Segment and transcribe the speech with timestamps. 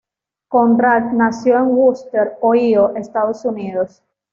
[0.47, 4.01] Conrad nació en Wooster, Ohio, Estados Unidos.